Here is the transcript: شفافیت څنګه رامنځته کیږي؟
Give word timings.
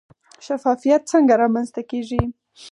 شفافیت 0.45 1.01
څنګه 1.11 1.33
رامنځته 1.41 1.81
کیږي؟ 1.89 2.21